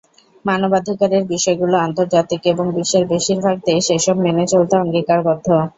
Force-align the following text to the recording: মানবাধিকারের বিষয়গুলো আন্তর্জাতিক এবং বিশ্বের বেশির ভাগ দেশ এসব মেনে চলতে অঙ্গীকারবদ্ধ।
মানবাধিকারের 0.45 1.23
বিষয়গুলো 1.25 1.75
আন্তর্জাতিক 1.79 2.41
এবং 2.45 2.65
বিশ্বের 2.75 3.03
বেশির 3.11 3.39
ভাগ 3.41 3.57
দেশ 3.65 3.83
এসব 3.97 4.15
মেনে 4.25 4.45
চলতে 4.53 4.75
অঙ্গীকারবদ্ধ। 4.77 5.47